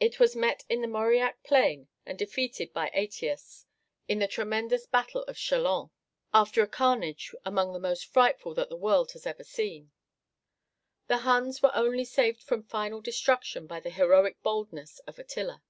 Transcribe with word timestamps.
It 0.00 0.18
was 0.18 0.34
met 0.34 0.64
in 0.70 0.80
the 0.80 0.88
Mauriac 0.88 1.42
plain 1.44 1.88
and 2.06 2.18
defeated 2.18 2.72
by 2.72 2.88
Ætius 2.96 3.66
in 4.08 4.18
the 4.18 4.26
tremendous 4.26 4.86
battle 4.86 5.24
of 5.24 5.36
Chalons, 5.36 5.90
after 6.32 6.62
a 6.62 6.66
carnage 6.66 7.34
among 7.44 7.74
the 7.74 7.78
most 7.78 8.06
frightful 8.06 8.54
that 8.54 8.70
the 8.70 8.78
world 8.78 9.12
has 9.12 9.26
ever 9.26 9.44
seen. 9.44 9.90
The 11.08 11.18
Huns 11.18 11.60
were 11.60 11.74
only 11.76 12.06
saved 12.06 12.42
from 12.42 12.62
final 12.62 13.02
destruction 13.02 13.66
by 13.66 13.78
the 13.80 13.90
heroic 13.90 14.42
boldness 14.42 15.00
of 15.00 15.18
Attila. 15.18 15.62